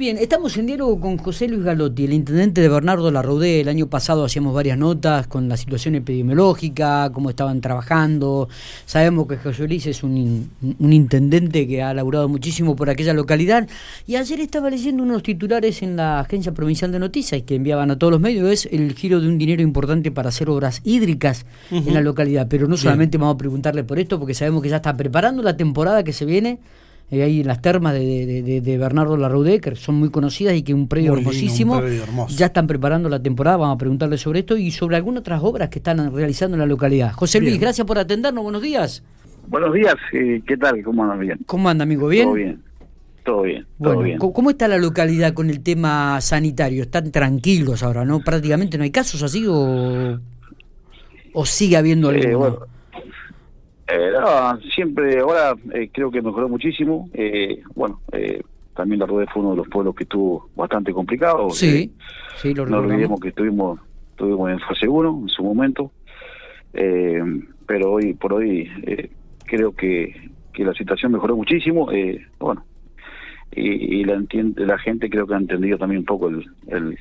[0.00, 3.60] bien, estamos en diálogo con José Luis Galotti, el intendente de Bernardo Larraudé.
[3.60, 8.48] El año pasado hacíamos varias notas con la situación epidemiológica, cómo estaban trabajando.
[8.86, 13.68] Sabemos que José Luis es un, un intendente que ha laburado muchísimo por aquella localidad.
[14.06, 17.98] Y ayer estaba leyendo unos titulares en la Agencia Provincial de Noticias que enviaban a
[17.98, 18.50] todos los medios.
[18.50, 22.46] Es el giro de un dinero importante para hacer obras hídricas en la localidad.
[22.48, 25.58] Pero no solamente vamos a preguntarle por esto, porque sabemos que ya está preparando la
[25.58, 26.58] temporada que se viene
[27.10, 30.72] eh, ahí en las termas de, de, Bernardo Larraudé, que son muy conocidas y que
[30.72, 31.82] un predio hermosísimo.
[32.28, 35.70] ya están preparando la temporada, vamos a preguntarle sobre esto y sobre algunas otras obras
[35.70, 37.12] que están realizando en la localidad.
[37.12, 39.02] José Luis, gracias por atendernos, buenos días.
[39.48, 40.82] Buenos días, eh, ¿qué tal?
[40.84, 41.16] ¿Cómo anda?
[41.16, 41.38] Bien.
[41.46, 42.06] ¿Cómo anda, amigo?
[42.06, 42.24] ¿Bien?
[42.24, 42.62] Todo bien.
[43.24, 44.18] Todo bien, todo bien.
[44.18, 46.82] ¿Cómo está la localidad con el tema sanitario?
[46.82, 48.20] ¿Están tranquilos ahora, no?
[48.20, 50.18] ¿Prácticamente no hay casos así o,
[51.34, 52.60] o sigue habiendo eh, alguno?
[53.92, 54.12] Eh,
[54.74, 57.08] siempre, ahora eh, creo que mejoró muchísimo.
[57.12, 58.42] Eh, bueno, eh,
[58.74, 61.50] también la Rueda fue uno de los pueblos que estuvo bastante complicado.
[61.50, 61.92] Sí,
[62.36, 63.80] sí, lo No olvidemos que estuvimos,
[64.10, 65.92] estuvimos en fase 1 en su momento.
[66.72, 68.70] pero hoy por hoy
[69.44, 71.90] creo que, que la situación mejoró muchísimo.
[72.38, 72.64] bueno,
[73.52, 74.22] y, la,
[74.56, 76.98] la gente creo que ha entendido también un poco el, el,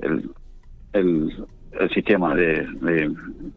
[0.00, 0.30] el
[0.92, 1.32] el
[1.94, 2.66] sistema de,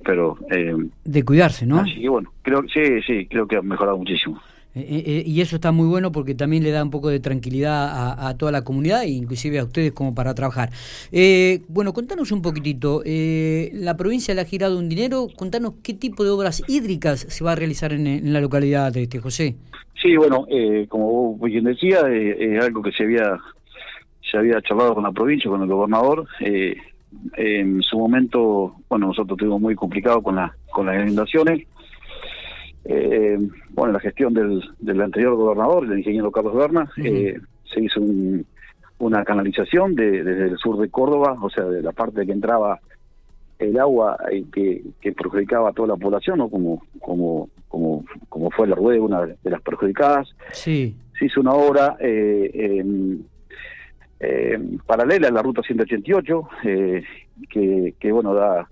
[0.06, 3.98] pero eh, de cuidarse no así que bueno creo sí sí creo que ha mejorado
[3.98, 4.40] muchísimo.
[4.76, 8.16] Eh, eh, y eso está muy bueno porque también le da un poco de tranquilidad
[8.18, 10.72] a, toda la comunidad e inclusive a ustedes como para trabajar.
[11.68, 13.04] Bueno contanos un poquitito.
[13.06, 15.28] La provincia le ha girado un dinero.
[15.36, 19.20] Contanos qué tipo de obras hídricas se va a realizar en, la localidad de este
[19.20, 19.56] José.
[20.02, 20.48] Sí bueno
[20.90, 23.40] como vos bien decía es algo que se había
[24.34, 26.28] se había charlado con la provincia con el gobernador.
[26.40, 26.76] Eh,
[27.38, 31.68] en su momento, bueno, nosotros tuvimos muy complicado con, la, con las inundaciones.
[32.86, 33.40] Eh,
[33.72, 38.02] bueno, la gestión del, del anterior gobernador, el ingeniero Carlos Berna, eh, se hizo
[39.00, 42.80] una canalización de, desde el sur de Córdoba, o sea, de la parte que entraba
[43.60, 46.50] el agua y que, que perjudicaba a toda la población, ¿no?
[46.50, 50.36] Como, como, como, como fue la rueda, una de las perjudicadas.
[50.52, 50.96] Sí.
[51.18, 53.26] Se hizo una obra eh, en,
[54.24, 57.04] eh, paralela a la ruta 188, eh,
[57.50, 58.68] que, que, bueno, da,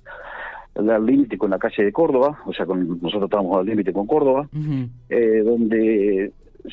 [0.76, 4.08] el límite con la calle de Córdoba, o sea, con, nosotros estábamos al límite con
[4.08, 4.48] Córdoba,
[5.10, 6.32] eh, donde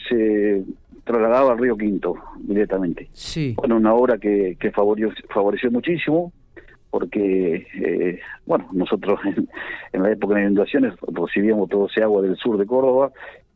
[0.09, 0.63] se
[1.05, 3.09] trasladaba al río Quinto directamente.
[3.13, 3.55] Sí.
[3.57, 6.33] Bueno, una obra que, que favoreció, favoreció muchísimo,
[6.91, 9.21] porque, eh, bueno, nosotros
[9.93, 13.11] en, la época de inundaciones recibíamos todo ese agua del sur de Córdoba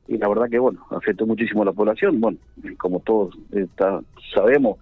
[0.08, 2.20] y la verdad que, bueno, afectó muchísimo a la población.
[2.20, 2.38] Bueno,
[2.78, 4.00] como todos está,
[4.34, 4.78] sabemos,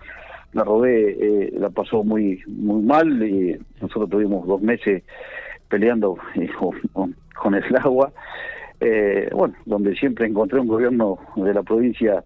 [0.53, 5.03] la rodé, eh, la pasó muy muy mal y nosotros tuvimos dos meses
[5.69, 6.49] peleando eh,
[6.93, 8.13] con, el agua
[8.81, 12.25] eh, bueno donde siempre encontré un gobierno de la provincia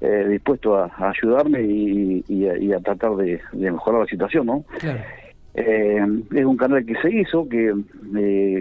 [0.00, 4.64] dispuesto a, ayudarme y, a, tratar de, mejorar la situación no
[5.54, 7.74] es un canal que se hizo que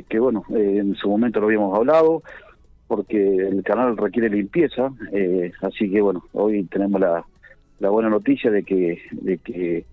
[0.10, 2.24] que bueno en su momento lo habíamos hablado
[2.88, 4.92] porque el canal requiere limpieza
[5.62, 7.24] así que bueno hoy tenemos la
[7.80, 9.86] la buena noticia de que de que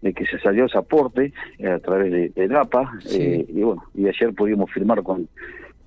[0.00, 3.84] de que se salió ese aporte eh, a través de, de APA eh, y bueno
[3.94, 5.28] y ayer pudimos firmar con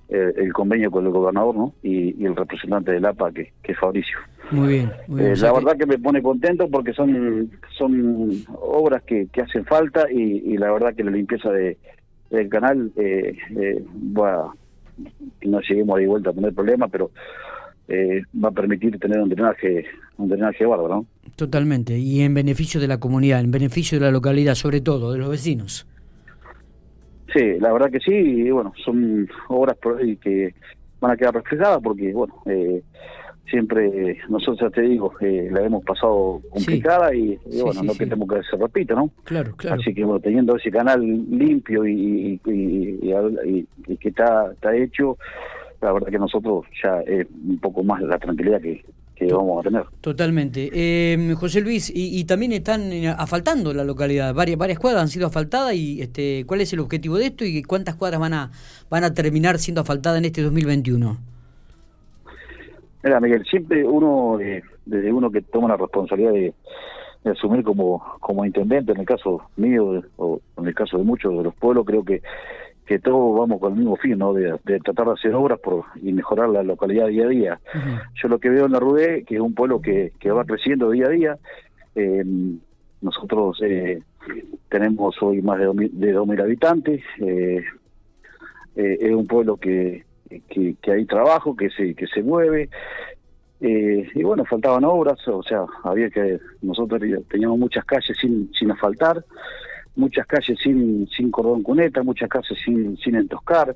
[0.08, 1.74] eh, el convenio con el gobernador ¿no?
[1.82, 4.18] y, el representante del APA que, que es Fabricio.
[4.52, 5.86] Muy bien, la verdad que...
[5.86, 11.04] me pone contento porque son son obras que, que hacen falta y, la verdad que
[11.04, 11.76] la limpieza de
[12.30, 13.36] del canal eh,
[14.16, 14.52] va
[15.42, 17.10] no lleguemos de vuelta a tener problemas pero
[17.88, 19.84] eh, va a permitir tener un drenaje,
[20.18, 21.06] un drenaje bárbaro, ¿no?
[21.36, 25.18] Totalmente, y en beneficio de la comunidad, en beneficio de la localidad, sobre todo, de
[25.18, 25.86] los vecinos.
[27.32, 30.54] Sí, la verdad que sí, y bueno, son obras por ahí que
[31.00, 32.82] van a quedar reflejadas porque, bueno, eh,
[33.50, 38.42] siempre nosotros, ya te digo, eh, la hemos pasado complicada y, bueno, no queremos que
[38.50, 39.10] se repita, ¿no?
[39.24, 39.80] Claro, claro.
[39.80, 45.18] Así que, bueno, teniendo ese canal limpio y, y que está, está hecho,
[45.86, 48.84] la verdad que nosotros ya es un poco más la tranquilidad que,
[49.30, 49.84] vamos a tener.
[50.00, 50.68] Totalmente.
[50.72, 55.28] Eh, José Luis, y, también están eh, asfaltando la localidad, varias, varias cuadras han sido
[55.28, 58.50] asfaltadas y este, ¿cuál es el objetivo de esto y cuántas cuadras van a,
[58.90, 61.16] van a terminar siendo asfaltadas en este 2021?
[63.04, 66.52] Mira, Miguel, siempre uno, eh, desde uno que toma la responsabilidad de,
[67.30, 71.42] asumir como, como intendente, en el caso mío o en el caso de muchos de
[71.44, 72.22] los pueblos, creo que
[72.86, 74.32] que todos vamos con el mismo fin, ¿no?
[74.32, 77.60] De, tratar de hacer obras por, y mejorar la localidad día a día.
[78.14, 80.90] Yo lo que veo en la Rudé, que es un pueblo que, que va creciendo
[80.90, 81.38] día a día,
[81.96, 82.24] eh,
[83.00, 84.02] nosotros eh,
[84.68, 87.64] tenemos hoy más de 2.000 habitantes, eh,
[88.74, 90.04] es un pueblo que,
[90.48, 92.68] que, hay trabajo, que se, que se mueve,
[93.58, 97.00] Eh, y bueno, faltaban obras, o sea, había que, nosotros
[97.30, 99.24] teníamos muchas calles sin, sin asfaltar,
[99.96, 103.74] muchas calles sin, sin cordón cuneta, muchas calles sin, sin entoscar.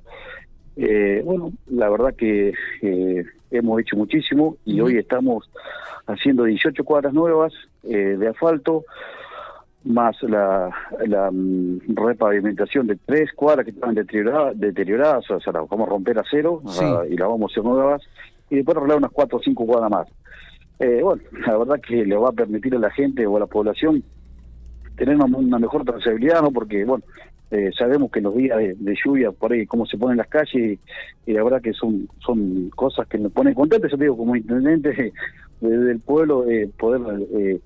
[0.76, 5.50] Eh, bueno, la verdad que eh, hemos hecho muchísimo y hoy estamos
[6.06, 7.52] haciendo 18 cuadras nuevas
[7.84, 8.84] eh, de asfalto,
[9.84, 10.70] más la,
[11.06, 15.90] la mm, repavimentación de tres cuadras que estaban deterioradas, deterioradas o sea, la vamos a
[15.90, 16.62] romper a cero
[17.08, 18.02] y la vamos a hacer nuevas,
[18.50, 20.08] y después arreglar unas cuatro o cinco cuadras más.
[20.78, 23.46] Eh, bueno, la verdad que le va a permitir a la gente o a la
[23.46, 24.02] población
[25.00, 26.50] tener una, mejor trazabilidad, ¿no?
[26.50, 27.02] Porque, bueno,
[27.50, 30.78] eh, sabemos que los días de, lluvia, por ahí, cómo se ponen las calles,
[31.26, 35.12] y, la verdad que son son cosas que me ponen contentos, yo como intendente
[35.62, 37.00] del pueblo, eh, poder
[37.34, 37.60] eh,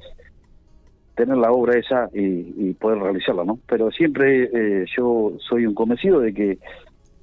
[1.16, 3.58] tener la obra esa y, poder realizarla, ¿no?
[3.68, 6.58] Pero siempre eh, yo soy un convencido de que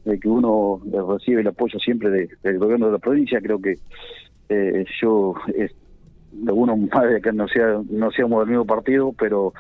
[0.04, 3.75] de que uno recibe el apoyo siempre del gobierno de la provincia, creo que
[4.50, 5.36] eh, yo,
[6.34, 9.54] uno más de que no sea no seamos del mismo partido, pero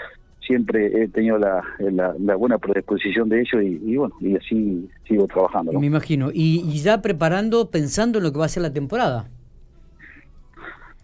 [0.51, 5.71] siempre he tenido la, la, buena predisposición de ellos y, bueno, y así sigo trabajando.
[5.79, 6.29] Me imagino.
[6.33, 9.29] Y, y ya preparando, pensando en lo que va a ser la temporada.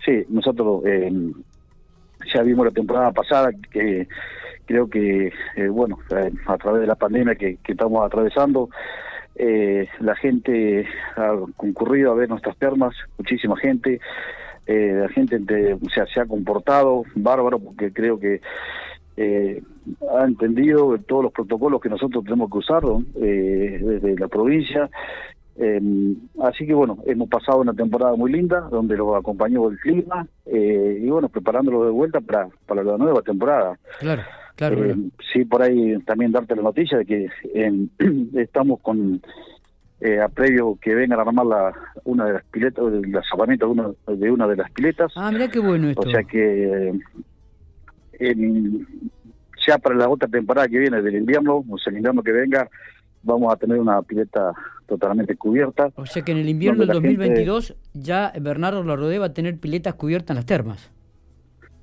[0.06, 1.10] Sí, nosotros eh,
[2.34, 4.08] ya vimos la temporada pasada que
[4.66, 8.70] creo que, eh, bueno, eh, a través de la pandemia que, estamos atravesando,
[9.36, 10.86] eh, la gente
[11.16, 14.00] ha concurrido a ver nuestras termas, muchísima gente,
[14.68, 15.38] la gente
[15.76, 18.42] o sea, se ha comportado bárbaro porque creo que
[19.18, 22.84] ha entendido todos los protocolos que nosotros tenemos que usar
[23.16, 24.90] desde la provincia
[25.60, 25.82] eh,
[26.44, 31.00] así que bueno, hemos pasado una temporada muy linda donde lo acompañó el clima eh,
[31.02, 33.78] y bueno, preparándolo de vuelta para, para la nueva temporada.
[34.00, 34.22] Claro,
[34.56, 34.86] claro.
[34.86, 34.96] Eh,
[35.34, 37.28] sí, por ahí también darte la noticia de que
[38.40, 39.20] estamos con,
[40.00, 41.74] eh, a previo que vengan a armar la,
[42.04, 45.12] una de las piletas, el lanzamiento de una, de una de las piletas.
[45.16, 46.08] Ah, mira qué bueno esto.
[46.08, 46.94] O sea que
[49.68, 52.70] ya para la otra temporada que viene del invierno, o sea, el invierno que venga,
[53.24, 54.54] vamos a tener una pileta
[54.88, 55.92] totalmente cubierta.
[55.96, 59.94] O sea que en el invierno del 2022 ya Bernardo Larrodé va a tener piletas
[59.96, 60.92] cubiertas en las termas.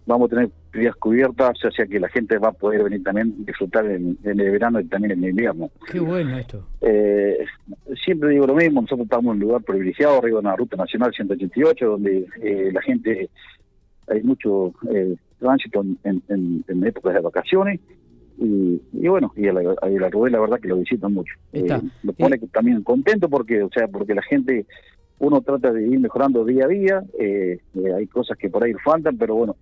[0.06, 3.44] Vamos a tener piletas cubiertas, o sea que la gente va a poder venir también
[3.44, 5.70] disfrutar en, el verano y también en el invierno.
[5.90, 6.66] Qué bueno esto.
[6.80, 7.38] Eh,
[8.04, 11.12] siempre digo lo mismo, nosotros estamos en un lugar privilegiado, arriba de una ruta nacional
[11.14, 13.30] 188, donde eh, la gente,
[14.08, 17.80] hay mucho eh, tránsito en, en, en épocas de vacaciones
[18.36, 21.34] y, bueno, y a la, a la la verdad que lo visitan mucho.
[21.52, 21.68] Eh,
[22.02, 24.66] me pone también contento porque, o sea, porque la gente,
[25.18, 28.72] uno trata de ir mejorando día a día, eh, eh, hay cosas que por ahí
[28.84, 29.56] faltan, pero bueno,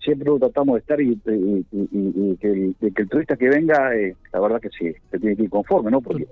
[0.00, 3.90] siempre tratamos de estar y, que, el, que, el, turista que venga,
[4.32, 6.00] la verdad que sí, se tiene que ir conforme, ¿no?
[6.00, 6.26] Porque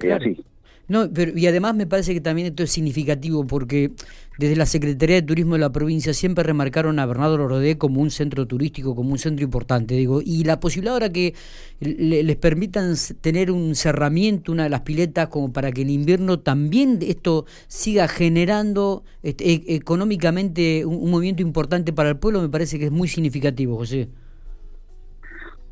[0.00, 0.42] es así.
[0.90, 3.92] No, pero y además me parece que también esto es significativo porque
[4.38, 8.10] desde la Secretaría de Turismo de la provincia siempre remarcaron a Bernardo Lorodé como un
[8.10, 11.34] centro turístico, como un centro importante, digo, y la posibilidad ahora que
[11.78, 16.98] les permitan tener un cerramiento, una de las piletas, como para que en invierno también
[17.02, 22.86] esto siga generando este, e, económicamente un movimiento importante para el pueblo, me parece que
[22.86, 24.08] es muy significativo, José.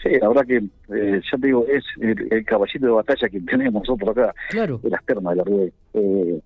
[0.03, 3.83] Sí, la verdad que, eh, ya te digo, es el, caballito de batalla que tenemos
[3.83, 4.79] nosotros acá, claro.
[4.83, 5.73] de las termas de la Rue.
[5.95, 6.41] Eh,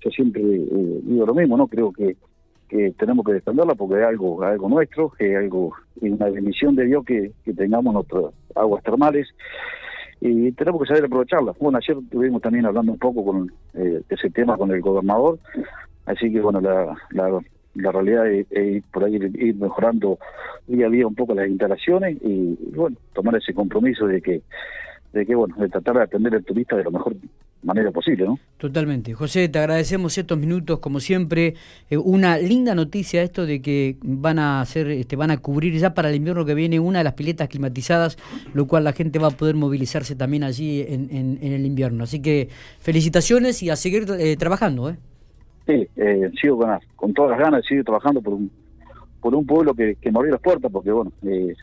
[0.00, 1.66] yo siempre eh, digo lo mismo, ¿no?
[1.66, 2.16] Creo que,
[2.68, 7.04] que tenemos que defenderla porque es algo algo nuestro, es algo, una bendición de Dios
[7.04, 9.28] que, que tengamos nuestras aguas termales
[10.20, 11.56] y tenemos que saber aprovecharlas.
[11.58, 15.38] Bueno, ayer estuvimos también hablando un poco con eh, ese tema con el gobernador,
[16.06, 17.40] así que bueno, la, la
[17.78, 20.18] la realidad es, por ahí ir, mejorando
[20.66, 24.42] día a día un poco las instalaciones y, bueno, tomar ese compromiso de que,
[25.12, 27.16] de que bueno, de tratar de atender al turista de la mejor
[27.62, 28.38] manera posible, ¿no?
[28.56, 29.14] Totalmente.
[29.14, 31.54] José, te agradecemos estos minutos, como siempre.
[31.90, 35.94] Eh, una linda noticia esto de que van a hacer, este, van a cubrir ya
[35.94, 38.16] para el invierno que viene una de las piletas climatizadas,
[38.54, 42.04] lo cual la gente va a poder movilizarse también allí en, en, el invierno.
[42.04, 44.96] Así que felicitaciones y a seguir eh, trabajando, ¿eh?
[45.68, 48.50] Sí, eh, sigo con, con todas las ganas, sigo trabajando por un
[49.20, 51.54] por un pueblo que, que me abrió las puertas, porque bueno, eh,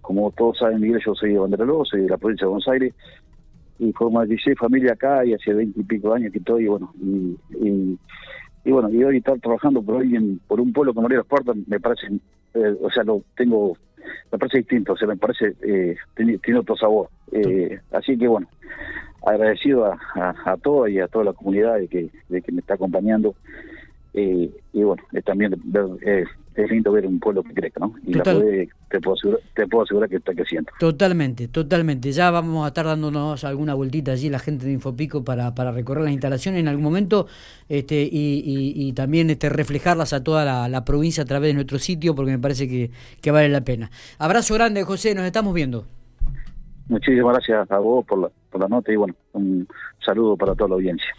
[0.00, 2.94] como todos saben, Miguel, yo soy de Banderaló, soy de la provincia de Buenos Aires,
[3.78, 6.92] y formo 16 familia acá y hace 20 y pico años que estoy, y bueno,
[7.00, 7.38] y,
[8.64, 11.28] y, bueno, y hoy estar trabajando por alguien, por un pueblo que me abrió las
[11.28, 12.06] puertas, me parece,
[12.54, 13.76] eh, o sea, lo tengo,
[14.32, 17.08] me parece distinto, o sea, me parece, eh, tiene, tiene otro sabor.
[17.30, 18.48] Eh, así que bueno,
[19.26, 19.98] agradecido a,
[20.44, 23.34] a, todos y a toda la comunidad de que, de que me está acompañando.
[24.12, 27.94] Eh, y bueno, también ver es lindo ver un pueblo que crezca, ¿no?
[28.06, 30.70] Y la puede, te, puedo asegurar, te puedo asegurar que está creciendo.
[30.78, 32.12] Totalmente, totalmente.
[32.12, 36.04] Ya vamos a estar dándonos alguna vueltita allí la gente de Infopico para, para recorrer
[36.04, 37.26] las instalaciones en algún momento
[37.68, 38.42] este, y,
[38.76, 42.30] y, también este, reflejarlas a toda la, la, provincia a través de nuestro sitio porque
[42.30, 42.90] me parece que,
[43.20, 43.90] que vale la pena.
[44.18, 45.86] Abrazo grande, José, nos estamos viendo.
[46.88, 49.66] Muchísimas gracias a vos por la, por la nota y bueno, un
[50.04, 51.14] saludo para toda la audiencia.